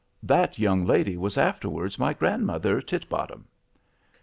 That 0.23 0.57
young 0.57 0.83
lady 0.83 1.15
was 1.15 1.37
afterwards 1.37 1.99
my 1.99 2.11
grandmother 2.13 2.81
Titbottom. 2.81 3.43